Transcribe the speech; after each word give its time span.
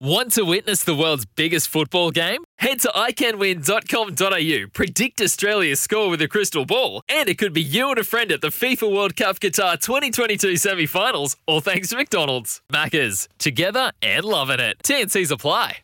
Want 0.00 0.32
to 0.32 0.42
witness 0.42 0.82
the 0.82 0.94
world's 0.94 1.24
biggest 1.24 1.68
football 1.68 2.10
game? 2.10 2.42
Head 2.58 2.80
to 2.80 2.88
iCanWin.com.au, 2.88 4.66
predict 4.72 5.20
Australia's 5.20 5.80
score 5.80 6.10
with 6.10 6.20
a 6.20 6.26
crystal 6.26 6.64
ball, 6.66 7.00
and 7.08 7.28
it 7.28 7.38
could 7.38 7.52
be 7.52 7.62
you 7.62 7.90
and 7.90 7.98
a 7.98 8.04
friend 8.04 8.32
at 8.32 8.40
the 8.40 8.48
FIFA 8.48 8.92
World 8.92 9.14
Cup 9.14 9.38
Qatar 9.38 9.80
2022 9.80 10.56
semi 10.56 10.86
finals, 10.86 11.36
all 11.46 11.60
thanks 11.60 11.90
to 11.90 11.96
McDonald's. 11.96 12.60
Maccas, 12.72 13.28
together 13.38 13.92
and 14.02 14.24
loving 14.24 14.58
it. 14.58 14.78
TNC's 14.82 15.30
apply. 15.30 15.78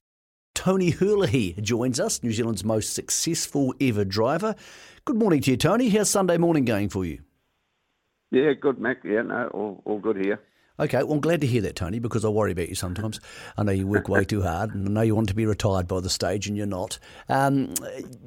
Tony 0.56 0.91
Herlihy 0.91 1.62
joins 1.62 2.01
us, 2.01 2.20
New 2.20 2.33
Zealand's 2.33 2.65
most 2.65 2.92
successful 2.95 3.73
ever 3.81 4.05
driver. 4.05 4.56
Good 5.05 5.17
morning 5.17 5.41
to 5.42 5.53
you, 5.53 5.56
Tony. 5.56 5.89
How's 5.89 6.11
Sunday 6.11 6.37
morning 6.37 6.65
going 6.65 6.89
for 6.89 7.05
you? 7.05 7.20
Yeah, 8.33 8.55
good, 8.55 8.81
Mac. 8.81 9.05
Yeah, 9.05 9.23
no, 9.23 9.47
all, 9.55 9.83
all 9.84 10.01
good 10.01 10.17
here. 10.17 10.41
Okay, 10.80 11.02
well, 11.02 11.12
I'm 11.12 11.20
glad 11.20 11.43
to 11.43 11.47
hear 11.47 11.61
that, 11.62 11.77
Tony, 11.77 11.98
because 11.98 12.25
I 12.25 12.29
worry 12.29 12.52
about 12.52 12.70
you 12.70 12.75
sometimes. 12.75 13.20
I 13.59 13.62
know 13.62 13.73
you 13.73 13.87
work 13.87 14.09
way 14.09 14.25
too 14.25 14.41
hard, 14.41 14.75
and 14.75 14.89
I 14.89 14.91
know 14.91 15.03
you 15.03 15.15
want 15.15 15.29
to 15.29 15.34
be 15.34 15.45
retired 15.45 15.87
by 15.87 16.01
the 16.01 16.09
stage, 16.09 16.47
and 16.47 16.56
you're 16.56 16.65
not. 16.65 16.98
Um, 17.29 17.75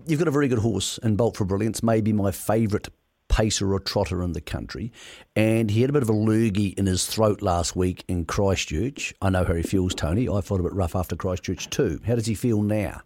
you've 0.05 0.19
got 0.19 0.27
a 0.27 0.31
very 0.31 0.47
good 0.47 0.59
horse 0.59 0.99
in 0.99 1.15
Bolt 1.15 1.35
for 1.35 1.45
Brilliance, 1.45 1.81
maybe 1.81 2.13
my 2.13 2.29
favourite 2.29 2.89
pacer 3.27 3.73
or 3.73 3.79
trotter 3.79 4.21
in 4.21 4.33
the 4.33 4.41
country, 4.41 4.91
and 5.35 5.71
he 5.71 5.81
had 5.81 5.89
a 5.89 5.93
bit 5.93 6.03
of 6.03 6.09
a 6.09 6.13
lurgy 6.13 6.67
in 6.77 6.85
his 6.85 7.07
throat 7.07 7.41
last 7.41 7.75
week 7.75 8.05
in 8.07 8.23
Christchurch. 8.25 9.15
I 9.19 9.31
know 9.31 9.43
how 9.43 9.55
he 9.55 9.63
feels, 9.63 9.95
Tony. 9.95 10.29
I 10.29 10.41
felt 10.41 10.59
a 10.59 10.63
bit 10.63 10.73
rough 10.73 10.95
after 10.95 11.15
Christchurch 11.15 11.71
too. 11.71 11.99
How 12.05 12.13
does 12.13 12.27
he 12.27 12.35
feel 12.35 12.61
now? 12.61 13.01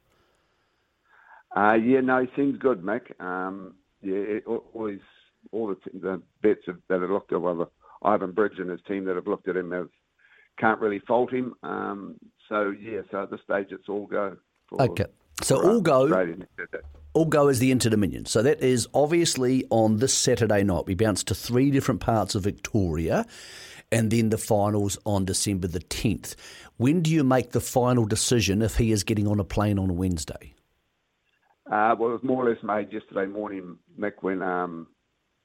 Uh, 1.56 1.76
yeah, 1.76 2.02
no, 2.02 2.20
he 2.20 2.28
seems 2.36 2.58
good, 2.58 2.82
Mick. 2.82 3.18
Um, 3.22 3.76
yeah, 4.02 4.40
always 4.46 5.00
all 5.52 5.68
the, 5.68 5.78
the 5.94 6.22
bets 6.42 6.62
that 6.66 7.02
have 7.02 7.10
looked 7.10 7.34
at 7.34 7.42
well, 7.42 7.72
Ivan 8.04 8.32
Bridge 8.32 8.60
and 8.60 8.70
his 8.70 8.82
team 8.88 9.06
that 9.06 9.16
have 9.16 9.28
looked 9.28 9.48
at 9.48 9.58
him 9.58 9.72
have 9.72 9.90
can't 10.60 10.80
really 10.80 11.00
fault 11.00 11.32
him. 11.32 11.54
Um, 11.64 12.16
so 12.50 12.74
yeah, 12.80 13.02
so 13.12 13.24
at 13.24 13.32
this 13.32 13.42
stage 13.44 13.68
it's 13.72 13.90
all 13.90 14.08
go. 14.08 14.38
okay, 14.80 15.06
so 15.42 15.62
all 15.62 15.82
go. 15.82 16.46
All 17.14 17.26
go 17.26 17.48
is 17.48 17.60
the 17.60 17.72
Inter 17.72 17.90
Dominion. 17.90 18.26
So 18.26 18.44
that 18.44 18.62
is 18.62 18.88
obviously 18.94 19.66
on 19.72 19.98
this 19.98 20.14
Saturday 20.14 20.64
night. 20.64 20.86
We 20.86 20.94
bounce 20.94 21.24
to 21.26 21.36
three 21.36 21.72
different 21.72 22.00
parts 22.00 22.36
of 22.36 22.44
Victoria, 22.44 23.26
and 23.92 24.12
then 24.12 24.30
the 24.30 24.38
finals 24.38 24.98
on 25.06 25.26
December 25.26 25.68
the 25.68 25.80
tenth. 25.80 26.36
When 26.78 27.02
do 27.02 27.12
you 27.12 27.24
make 27.24 27.52
the 27.52 27.62
final 27.62 28.06
decision 28.06 28.62
if 28.62 28.78
he 28.78 28.92
is 28.92 29.04
getting 29.04 29.28
on 29.28 29.40
a 29.40 29.44
plane 29.44 29.80
on 29.80 29.90
a 29.90 29.94
Wednesday? 29.94 30.54
Uh, 31.66 31.96
well, 32.00 32.12
it 32.12 32.14
was 32.14 32.24
more 32.24 32.46
or 32.46 32.50
less 32.50 32.64
made 32.64 32.94
yesterday 32.94 33.26
morning, 33.26 33.78
Mick, 34.00 34.14
when 34.22 34.42
um, 34.42 34.88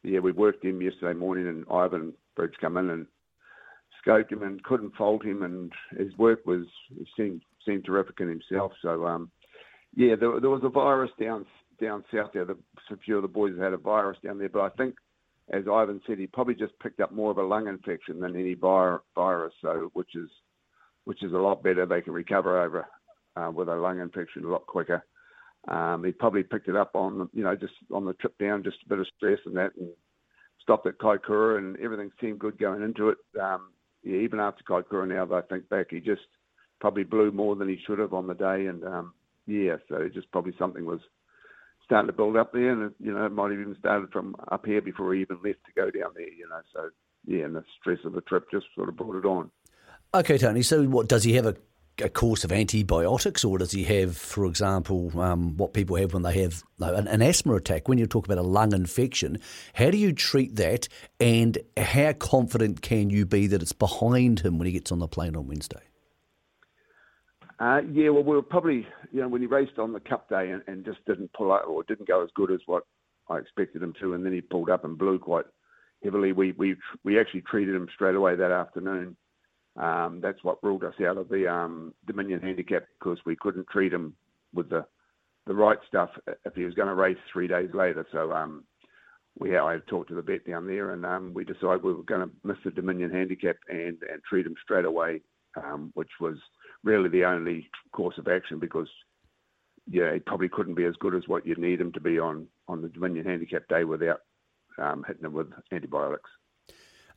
yeah, 0.02 0.18
we 0.18 0.32
worked 0.32 0.64
him 0.64 0.82
yesterday 0.82 1.18
morning, 1.18 1.48
and 1.48 1.64
Ivan 1.70 2.12
Bridge 2.36 2.54
come 2.60 2.76
in 2.76 2.90
and 2.90 3.06
scoped 4.04 4.32
him 4.32 4.42
and 4.42 4.62
couldn't 4.64 4.94
fault 4.96 5.24
him, 5.24 5.42
and 5.42 5.72
his 5.96 6.16
work 6.18 6.44
was 6.46 6.66
seemed 7.16 7.42
seemed 7.66 7.84
terrific 7.84 8.20
in 8.20 8.28
himself. 8.28 8.72
So 8.82 9.06
um, 9.06 9.30
yeah, 9.94 10.14
there, 10.18 10.40
there, 10.40 10.50
was 10.50 10.62
a 10.64 10.68
virus 10.68 11.10
down 11.20 11.46
down 11.80 12.04
south 12.12 12.30
there. 12.34 12.44
The, 12.44 12.56
a 12.90 12.96
few 13.04 13.16
of 13.16 13.22
the 13.22 13.28
boys 13.28 13.58
had 13.58 13.72
a 13.72 13.78
virus 13.78 14.18
down 14.24 14.38
there, 14.38 14.48
but 14.48 14.62
I 14.62 14.70
think, 14.70 14.96
as 15.52 15.64
Ivan 15.72 16.00
said, 16.06 16.18
he 16.18 16.26
probably 16.26 16.54
just 16.54 16.78
picked 16.80 17.00
up 17.00 17.12
more 17.12 17.30
of 17.30 17.38
a 17.38 17.42
lung 17.42 17.68
infection 17.68 18.20
than 18.20 18.36
any 18.36 18.54
vir- 18.54 19.02
virus. 19.14 19.52
So 19.62 19.90
which 19.92 20.14
is 20.16 20.28
which 21.04 21.22
is 21.22 21.32
a 21.32 21.36
lot 21.36 21.62
better. 21.62 21.86
They 21.86 22.00
can 22.00 22.12
recover 22.12 22.62
over 22.62 22.86
uh, 23.36 23.50
with 23.50 23.68
a 23.68 23.76
lung 23.76 24.00
infection 24.00 24.44
a 24.44 24.48
lot 24.48 24.66
quicker. 24.66 25.04
Um, 25.68 26.04
he 26.04 26.12
probably 26.12 26.42
picked 26.42 26.68
it 26.68 26.76
up 26.76 26.94
on, 26.94 27.28
you 27.32 27.44
know, 27.44 27.54
just 27.54 27.74
on 27.92 28.04
the 28.04 28.14
trip 28.14 28.36
down, 28.38 28.64
just 28.64 28.78
a 28.84 28.88
bit 28.88 28.98
of 28.98 29.06
stress 29.16 29.38
and 29.46 29.56
that, 29.56 29.70
and 29.78 29.90
stopped 30.60 30.86
at 30.86 30.98
Kaikoura, 30.98 31.58
and 31.58 31.76
everything 31.78 32.10
seemed 32.20 32.40
good 32.40 32.58
going 32.58 32.82
into 32.82 33.10
it. 33.10 33.18
Um, 33.40 33.70
yeah, 34.02 34.18
even 34.18 34.40
after 34.40 34.64
Kaikoura, 34.64 35.08
now 35.08 35.24
that 35.24 35.34
I 35.34 35.42
think 35.42 35.68
back, 35.68 35.88
he 35.90 36.00
just 36.00 36.22
probably 36.80 37.04
blew 37.04 37.30
more 37.30 37.54
than 37.54 37.68
he 37.68 37.78
should 37.86 38.00
have 38.00 38.12
on 38.12 38.26
the 38.26 38.34
day, 38.34 38.66
and 38.66 38.82
um, 38.84 39.14
yeah, 39.46 39.76
so 39.88 40.08
just 40.12 40.30
probably 40.32 40.54
something 40.58 40.84
was 40.84 41.00
starting 41.84 42.08
to 42.08 42.12
build 42.12 42.36
up 42.36 42.52
there, 42.52 42.70
and 42.72 42.92
you 42.98 43.12
know, 43.12 43.26
it 43.26 43.32
might 43.32 43.50
have 43.50 43.60
even 43.60 43.76
started 43.78 44.10
from 44.12 44.34
up 44.50 44.66
here 44.66 44.82
before 44.82 45.14
he 45.14 45.20
even 45.20 45.36
left 45.44 45.58
to 45.66 45.72
go 45.76 45.90
down 45.90 46.10
there, 46.16 46.28
you 46.28 46.48
know. 46.48 46.60
So 46.72 46.90
yeah, 47.26 47.44
and 47.44 47.54
the 47.54 47.64
stress 47.80 47.98
of 48.04 48.14
the 48.14 48.20
trip 48.22 48.46
just 48.50 48.66
sort 48.74 48.88
of 48.88 48.96
brought 48.96 49.16
it 49.16 49.26
on. 49.26 49.50
Okay, 50.14 50.38
Tony. 50.38 50.62
So, 50.62 50.84
what 50.84 51.08
does 51.08 51.24
he 51.24 51.34
have 51.34 51.46
a 51.46 51.56
a 51.98 52.08
course 52.08 52.44
of 52.44 52.52
antibiotics, 52.52 53.44
or 53.44 53.58
does 53.58 53.72
he 53.72 53.84
have, 53.84 54.16
for 54.16 54.46
example, 54.46 55.18
um, 55.20 55.56
what 55.56 55.74
people 55.74 55.96
have 55.96 56.14
when 56.14 56.22
they 56.22 56.40
have 56.42 56.62
an, 56.80 57.06
an, 57.06 57.22
asthma 57.22 57.54
attack? 57.54 57.88
When 57.88 57.98
you 57.98 58.06
talk 58.06 58.24
about 58.24 58.38
a 58.38 58.42
lung 58.42 58.72
infection, 58.72 59.38
how 59.74 59.90
do 59.90 59.98
you 59.98 60.12
treat 60.12 60.56
that, 60.56 60.88
and 61.20 61.58
how 61.76 62.12
confident 62.14 62.82
can 62.82 63.10
you 63.10 63.26
be 63.26 63.46
that 63.48 63.62
it's 63.62 63.72
behind 63.72 64.40
him 64.40 64.58
when 64.58 64.66
he 64.66 64.72
gets 64.72 64.90
on 64.90 64.98
the 64.98 65.08
plane 65.08 65.36
on 65.36 65.46
Wednesday? 65.46 65.82
Uh, 67.60 67.80
yeah, 67.92 68.08
well, 68.08 68.24
we 68.24 68.34
were 68.34 68.42
probably, 68.42 68.86
you 69.12 69.20
know, 69.20 69.28
when 69.28 69.40
he 69.40 69.46
raced 69.46 69.78
on 69.78 69.92
the 69.92 70.00
Cup 70.00 70.28
day 70.28 70.50
and, 70.50 70.62
and 70.66 70.84
just 70.84 71.04
didn't 71.06 71.32
pull 71.32 71.52
out 71.52 71.66
or 71.66 71.84
didn't 71.84 72.08
go 72.08 72.22
as 72.22 72.30
good 72.34 72.50
as 72.50 72.60
what 72.66 72.84
I 73.28 73.38
expected 73.38 73.82
him 73.82 73.94
to, 74.00 74.14
and 74.14 74.24
then 74.24 74.32
he 74.32 74.40
pulled 74.40 74.70
up 74.70 74.84
and 74.84 74.98
blew 74.98 75.18
quite 75.18 75.44
heavily. 76.02 76.32
We 76.32 76.52
we 76.52 76.76
we 77.04 77.20
actually 77.20 77.42
treated 77.42 77.74
him 77.74 77.88
straight 77.94 78.16
away 78.16 78.34
that 78.34 78.50
afternoon. 78.50 79.16
Um, 79.76 80.20
that's 80.20 80.44
what 80.44 80.62
ruled 80.62 80.84
us 80.84 80.94
out 81.06 81.16
of 81.16 81.28
the 81.28 81.50
um, 81.50 81.94
Dominion 82.06 82.40
handicap 82.40 82.84
because 82.98 83.18
we 83.24 83.36
couldn't 83.36 83.68
treat 83.68 83.92
him 83.92 84.14
with 84.54 84.68
the 84.68 84.84
the 85.46 85.54
right 85.54 85.78
stuff 85.88 86.10
if 86.44 86.54
he 86.54 86.64
was 86.64 86.74
going 86.74 86.86
to 86.86 86.94
race 86.94 87.16
three 87.32 87.48
days 87.48 87.70
later. 87.74 88.06
So 88.12 88.32
um, 88.32 88.64
we 89.38 89.56
I 89.56 89.78
talked 89.88 90.08
to 90.10 90.14
the 90.14 90.22
vet 90.22 90.46
down 90.46 90.66
there, 90.66 90.92
and 90.92 91.04
um, 91.06 91.32
we 91.34 91.44
decided 91.44 91.82
we 91.82 91.94
were 91.94 92.02
going 92.02 92.20
to 92.20 92.30
miss 92.44 92.58
the 92.64 92.70
Dominion 92.70 93.10
handicap 93.10 93.56
and 93.68 93.98
and 94.02 94.22
treat 94.28 94.46
him 94.46 94.54
straight 94.62 94.84
away, 94.84 95.22
um, 95.56 95.90
which 95.94 96.10
was 96.20 96.36
really 96.84 97.08
the 97.08 97.24
only 97.24 97.70
course 97.92 98.18
of 98.18 98.28
action 98.28 98.58
because 98.58 98.88
yeah, 99.90 100.12
he 100.12 100.20
probably 100.20 100.48
couldn't 100.48 100.74
be 100.74 100.84
as 100.84 100.94
good 101.00 101.14
as 101.14 101.26
what 101.26 101.46
you'd 101.46 101.58
need 101.58 101.80
him 101.80 101.92
to 101.92 102.00
be 102.00 102.18
on 102.18 102.46
on 102.68 102.82
the 102.82 102.88
Dominion 102.88 103.24
handicap 103.24 103.66
day 103.68 103.84
without 103.84 104.20
um, 104.76 105.02
hitting 105.06 105.24
him 105.24 105.32
with 105.32 105.48
antibiotics. 105.72 106.30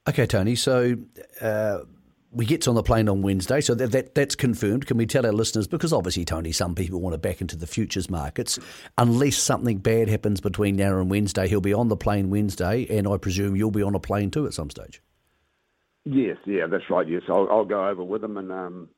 Okay, 0.07 0.25
Tony. 0.25 0.55
So. 0.55 0.95
Uh 1.41 1.79
we 2.35 2.45
get 2.45 2.67
on 2.67 2.75
the 2.75 2.83
plane 2.83 3.07
on 3.07 3.21
Wednesday, 3.21 3.61
so 3.61 3.73
that, 3.75 3.91
that 3.91 4.13
that's 4.13 4.35
confirmed. 4.35 4.85
Can 4.85 4.97
we 4.97 5.05
tell 5.05 5.25
our 5.25 5.31
listeners? 5.31 5.67
Because 5.67 5.93
obviously, 5.93 6.25
Tony, 6.25 6.51
some 6.51 6.75
people 6.75 6.99
want 6.99 7.13
to 7.13 7.17
back 7.17 7.41
into 7.41 7.55
the 7.55 7.65
futures 7.65 8.09
markets. 8.09 8.59
Unless 8.97 9.37
something 9.37 9.77
bad 9.77 10.09
happens 10.09 10.41
between 10.41 10.75
now 10.75 10.99
and 10.99 11.09
Wednesday, 11.09 11.47
he'll 11.47 11.61
be 11.61 11.73
on 11.73 11.87
the 11.87 11.97
plane 11.97 12.29
Wednesday, 12.29 12.85
and 12.89 13.07
I 13.07 13.17
presume 13.17 13.55
you'll 13.55 13.71
be 13.71 13.81
on 13.81 13.95
a 13.95 13.99
plane 13.99 14.31
too 14.31 14.45
at 14.45 14.53
some 14.53 14.69
stage. 14.69 15.01
Yes, 16.03 16.37
yeah, 16.45 16.67
that's 16.67 16.89
right. 16.89 17.07
Yes, 17.07 17.23
I'll, 17.29 17.47
I'll 17.49 17.65
go 17.65 17.87
over 17.87 18.03
with 18.03 18.23
him, 18.23 18.37
and 18.37 18.51
um, 18.51 18.89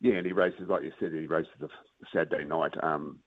yeah, 0.00 0.14
and 0.14 0.26
he 0.26 0.32
races 0.32 0.68
like 0.68 0.82
you 0.82 0.92
said. 1.00 1.12
He 1.12 1.26
races 1.26 1.50
the 1.58 1.68
Saturday 2.12 2.44
night. 2.44 2.72
Um, 2.82 3.20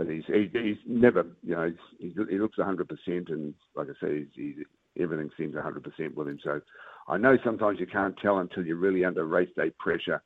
but 0.00 0.08
he's 0.08 0.24
he, 0.26 0.48
he's 0.50 0.78
never, 0.86 1.26
you 1.42 1.54
know, 1.54 1.70
he's, 1.98 2.14
he 2.30 2.38
looks 2.38 2.56
100%, 2.56 2.86
and 3.06 3.52
like 3.76 3.88
I 3.88 4.06
say, 4.06 4.18
he's, 4.20 4.28
he's, 4.34 4.64
everything 5.00 5.30
seems 5.36 5.54
100% 5.54 6.14
with 6.14 6.28
him. 6.28 6.38
So 6.42 6.60
I 7.08 7.16
know 7.16 7.36
sometimes 7.44 7.80
you 7.80 7.86
can't 7.86 8.16
tell 8.20 8.38
until 8.38 8.64
you're 8.64 8.76
really 8.76 9.04
under 9.04 9.24
race 9.24 9.50
day 9.56 9.70
pressure, 9.78 10.22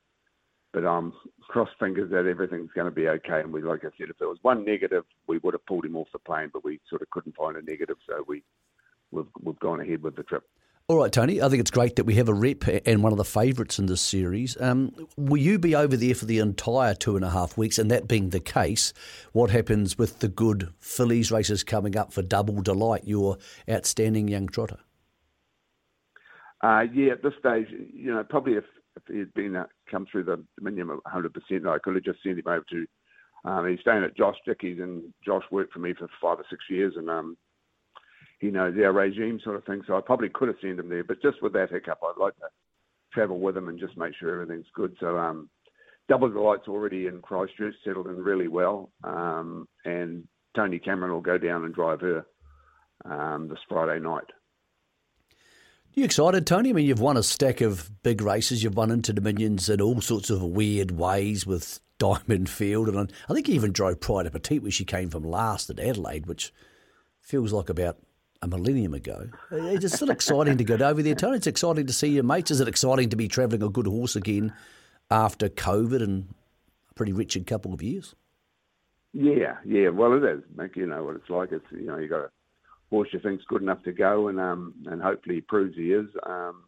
but 0.72 0.84
um, 0.84 1.12
cross 1.48 1.68
fingers 1.78 2.10
that 2.10 2.26
everything's 2.26 2.72
going 2.74 2.86
to 2.86 2.94
be 2.94 3.08
okay. 3.08 3.40
And 3.40 3.52
we, 3.52 3.62
like 3.62 3.84
I 3.84 3.88
said, 3.98 4.10
if 4.10 4.18
there 4.18 4.28
was 4.28 4.38
one 4.42 4.64
negative, 4.64 5.04
we 5.26 5.38
would 5.38 5.54
have 5.54 5.66
pulled 5.66 5.84
him 5.84 5.96
off 5.96 6.08
the 6.12 6.18
plane, 6.18 6.50
but 6.52 6.64
we 6.64 6.80
sort 6.90 7.02
of 7.02 7.10
couldn't 7.10 7.36
find 7.36 7.56
a 7.56 7.62
negative, 7.62 7.96
so 8.08 8.24
we 8.26 8.42
we've 9.10 9.26
we've 9.42 9.58
gone 9.60 9.80
ahead 9.80 10.02
with 10.02 10.16
the 10.16 10.24
trip. 10.24 10.44
All 10.86 10.98
right, 10.98 11.10
Tony. 11.10 11.40
I 11.40 11.48
think 11.48 11.60
it's 11.60 11.70
great 11.70 11.96
that 11.96 12.04
we 12.04 12.16
have 12.16 12.28
a 12.28 12.34
rep 12.34 12.64
and 12.84 13.02
one 13.02 13.10
of 13.10 13.16
the 13.16 13.24
favourites 13.24 13.78
in 13.78 13.86
this 13.86 14.02
series. 14.02 14.54
Um, 14.60 14.92
will 15.16 15.40
you 15.40 15.58
be 15.58 15.74
over 15.74 15.96
there 15.96 16.14
for 16.14 16.26
the 16.26 16.40
entire 16.40 16.92
two 16.92 17.16
and 17.16 17.24
a 17.24 17.30
half 17.30 17.56
weeks? 17.56 17.78
And 17.78 17.90
that 17.90 18.06
being 18.06 18.28
the 18.28 18.40
case, 18.40 18.92
what 19.32 19.48
happens 19.48 19.96
with 19.96 20.18
the 20.18 20.28
good 20.28 20.74
fillies 20.80 21.32
races 21.32 21.64
coming 21.64 21.96
up 21.96 22.12
for 22.12 22.20
Double 22.20 22.60
Delight, 22.60 23.04
your 23.06 23.38
outstanding 23.66 24.28
young 24.28 24.46
trotter? 24.46 24.76
Uh, 26.62 26.82
yeah, 26.92 27.12
at 27.12 27.22
this 27.22 27.32
stage, 27.38 27.68
you 27.70 28.12
know, 28.12 28.22
probably 28.22 28.52
if, 28.52 28.64
if 28.96 29.02
he 29.10 29.20
had 29.20 29.32
been 29.32 29.56
uh, 29.56 29.64
come 29.90 30.04
through 30.12 30.24
the 30.24 30.44
Dominion 30.58 31.00
100%, 31.06 31.66
I 31.66 31.78
could 31.78 31.94
have 31.94 32.04
just 32.04 32.22
sent 32.22 32.38
him 32.38 32.44
over 32.46 32.64
to. 32.72 32.86
Um, 33.46 33.70
he's 33.70 33.80
staying 33.80 34.04
at 34.04 34.18
Josh 34.18 34.36
Dickey's, 34.44 34.80
and 34.80 35.14
Josh 35.24 35.44
worked 35.50 35.72
for 35.72 35.78
me 35.78 35.94
for 35.94 36.08
five 36.20 36.40
or 36.40 36.44
six 36.50 36.62
years, 36.68 36.92
and 36.98 37.08
um, 37.08 37.38
he 38.40 38.50
knows 38.50 38.74
our 38.76 38.92
regime 38.92 39.40
sort 39.42 39.56
of 39.56 39.64
thing. 39.64 39.82
So 39.86 39.96
I 39.96 40.00
probably 40.00 40.28
could 40.28 40.48
have 40.48 40.56
sent 40.60 40.78
him 40.78 40.88
there, 40.88 41.04
but 41.04 41.22
just 41.22 41.42
with 41.42 41.52
that 41.54 41.70
hiccup, 41.70 42.00
I'd 42.02 42.20
like 42.20 42.36
to 42.36 42.48
travel 43.12 43.38
with 43.38 43.56
him 43.56 43.68
and 43.68 43.78
just 43.78 43.96
make 43.96 44.14
sure 44.18 44.42
everything's 44.42 44.66
good. 44.74 44.96
So 45.00 45.16
um, 45.16 45.48
Double 46.08 46.28
Delight's 46.28 46.68
already 46.68 47.06
in 47.06 47.22
Christchurch, 47.22 47.74
settled 47.84 48.08
in 48.08 48.16
really 48.16 48.48
well, 48.48 48.90
um, 49.04 49.68
and 49.84 50.26
Tony 50.54 50.78
Cameron 50.78 51.12
will 51.12 51.20
go 51.20 51.38
down 51.38 51.64
and 51.64 51.74
drive 51.74 52.00
her 52.00 52.26
um, 53.04 53.48
this 53.48 53.58
Friday 53.68 54.00
night. 54.00 54.24
You 55.94 56.04
excited, 56.04 56.46
Tony? 56.46 56.70
I 56.70 56.72
mean, 56.72 56.86
you've 56.86 57.00
won 57.00 57.16
a 57.16 57.22
stack 57.22 57.60
of 57.60 58.02
big 58.02 58.20
races. 58.20 58.64
You've 58.64 58.76
won 58.76 58.90
Inter 58.90 59.12
Dominions 59.12 59.68
in 59.68 59.80
all 59.80 60.00
sorts 60.00 60.28
of 60.28 60.42
weird 60.42 60.90
ways 60.90 61.46
with 61.46 61.80
Diamond 61.98 62.50
Field, 62.50 62.88
and 62.88 63.12
I 63.28 63.32
think 63.32 63.48
you 63.48 63.54
even 63.54 63.72
drove 63.72 64.00
Pride 64.00 64.26
of 64.26 64.32
Petite, 64.32 64.62
where 64.62 64.72
she 64.72 64.84
came 64.84 65.08
from 65.08 65.22
last 65.22 65.70
at 65.70 65.78
Adelaide, 65.78 66.26
which 66.26 66.52
feels 67.20 67.52
like 67.52 67.68
about 67.68 67.98
a 68.44 68.46
millennium 68.46 68.92
ago. 68.92 69.28
It's 69.50 69.94
still 69.94 70.10
exciting 70.10 70.58
to 70.58 70.64
get 70.64 70.82
over 70.82 71.02
there, 71.02 71.14
Tony. 71.14 71.38
It's 71.38 71.46
exciting 71.46 71.86
to 71.86 71.92
see 71.92 72.08
your 72.08 72.24
mates. 72.24 72.50
Is 72.50 72.60
it 72.60 72.68
exciting 72.68 73.08
to 73.08 73.16
be 73.16 73.26
travelling 73.26 73.62
a 73.62 73.70
good 73.70 73.86
horse 73.86 74.16
again 74.16 74.52
after 75.10 75.48
COVID 75.48 76.02
and 76.02 76.28
a 76.90 76.94
pretty 76.94 77.12
wretched 77.12 77.46
couple 77.46 77.72
of 77.72 77.82
years? 77.82 78.14
Yeah, 79.14 79.56
yeah. 79.64 79.88
Well, 79.88 80.12
it 80.12 80.24
is, 80.24 80.42
Mick. 80.54 80.76
You 80.76 80.86
know 80.86 81.04
what 81.04 81.16
it's 81.16 81.30
like. 81.30 81.52
It's 81.52 81.64
you 81.70 81.86
know 81.86 81.96
you 81.96 82.08
got 82.08 82.24
a 82.24 82.30
horse 82.90 83.08
you 83.12 83.20
think's 83.20 83.44
good 83.48 83.62
enough 83.62 83.82
to 83.84 83.92
go, 83.92 84.28
and 84.28 84.38
um 84.38 84.74
and 84.86 85.00
hopefully 85.00 85.36
he 85.36 85.40
proves 85.40 85.74
he 85.76 85.92
is. 85.92 86.06
Um, 86.26 86.64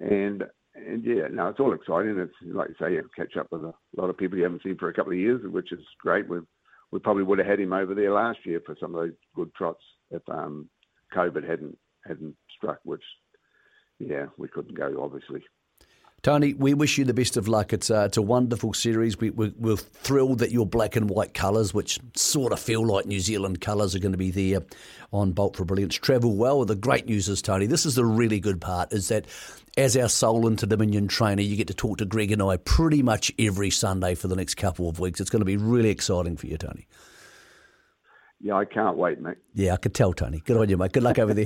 and 0.00 0.44
and 0.74 1.04
yeah, 1.04 1.26
no, 1.30 1.48
it's 1.48 1.60
all 1.60 1.74
exciting. 1.74 2.18
It's 2.18 2.32
like 2.54 2.68
you 2.70 2.74
say, 2.80 2.94
you 2.94 3.08
catch 3.14 3.36
up 3.36 3.48
with 3.50 3.64
a 3.64 3.74
lot 3.96 4.08
of 4.08 4.16
people 4.16 4.38
you 4.38 4.44
haven't 4.44 4.62
seen 4.62 4.78
for 4.78 4.88
a 4.88 4.94
couple 4.94 5.12
of 5.12 5.18
years, 5.18 5.42
which 5.44 5.72
is 5.72 5.80
great. 6.00 6.28
We 6.28 6.38
we 6.90 6.98
probably 6.98 7.24
would 7.24 7.38
have 7.38 7.48
had 7.48 7.60
him 7.60 7.72
over 7.72 7.94
there 7.94 8.12
last 8.12 8.38
year 8.44 8.62
for 8.64 8.76
some 8.80 8.94
of 8.94 9.02
those 9.02 9.16
good 9.34 9.52
trots 9.54 9.82
if 10.10 10.22
um 10.28 10.68
COVID 11.14 11.48
hadn't 11.48 11.78
hadn't 12.06 12.36
struck, 12.56 12.80
which 12.84 13.04
yeah 13.98 14.26
we 14.36 14.48
couldn't 14.48 14.76
go 14.76 15.02
obviously. 15.02 15.42
Tony, 16.22 16.52
we 16.52 16.74
wish 16.74 16.98
you 16.98 17.04
the 17.04 17.14
best 17.14 17.36
of 17.36 17.46
luck. 17.46 17.72
It's 17.72 17.90
a, 17.90 18.06
it's 18.06 18.16
a 18.16 18.22
wonderful 18.22 18.74
series. 18.74 19.16
We, 19.20 19.30
we're, 19.30 19.52
we're 19.56 19.76
thrilled 19.76 20.40
that 20.40 20.50
your 20.50 20.66
black 20.66 20.96
and 20.96 21.08
white 21.08 21.32
colours, 21.32 21.72
which 21.72 22.00
sort 22.16 22.52
of 22.52 22.58
feel 22.58 22.84
like 22.84 23.06
New 23.06 23.20
Zealand 23.20 23.60
colours, 23.60 23.94
are 23.94 24.00
going 24.00 24.12
to 24.12 24.18
be 24.18 24.32
there 24.32 24.62
on 25.12 25.30
Bolt 25.30 25.56
for 25.56 25.64
Brilliance. 25.64 25.94
Travel 25.94 26.34
well. 26.34 26.64
The 26.64 26.74
great 26.74 27.06
news 27.06 27.28
is, 27.28 27.40
Tony, 27.40 27.66
this 27.66 27.86
is 27.86 27.94
the 27.94 28.04
really 28.04 28.40
good 28.40 28.60
part, 28.60 28.92
is 28.92 29.08
that 29.08 29.26
as 29.76 29.96
our 29.96 30.08
sole 30.08 30.48
Inter 30.48 30.66
Dominion 30.66 31.06
trainer, 31.06 31.42
you 31.42 31.54
get 31.54 31.68
to 31.68 31.74
talk 31.74 31.98
to 31.98 32.04
Greg 32.04 32.32
and 32.32 32.42
I 32.42 32.56
pretty 32.56 33.00
much 33.00 33.30
every 33.38 33.70
Sunday 33.70 34.16
for 34.16 34.26
the 34.26 34.34
next 34.34 34.56
couple 34.56 34.88
of 34.88 34.98
weeks. 34.98 35.20
It's 35.20 35.30
going 35.30 35.40
to 35.40 35.46
be 35.46 35.56
really 35.56 35.90
exciting 35.90 36.36
for 36.36 36.48
you, 36.48 36.58
Tony. 36.58 36.88
Yeah, 38.40 38.54
I 38.54 38.64
can't 38.64 38.96
wait, 38.96 39.20
mate. 39.20 39.36
Yeah, 39.54 39.72
I 39.74 39.76
could 39.76 39.94
tell, 39.94 40.12
Tony. 40.12 40.40
Good 40.44 40.56
on 40.56 40.68
you, 40.68 40.76
mate. 40.76 40.92
Good 40.92 41.02
luck 41.02 41.18
over 41.18 41.34
there. 41.34 41.44